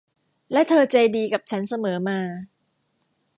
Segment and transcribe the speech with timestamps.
[0.51, 2.19] และเธอใจดีกับฉันเสมอมา